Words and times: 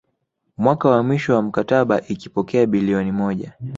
Mwaka 0.57 0.89
wa 0.89 1.03
mwisho 1.03 1.35
wa 1.35 1.41
mkataba 1.41 2.01
ikipokea 2.07 2.65
bilioni 2.65 3.11
moja 3.11 3.53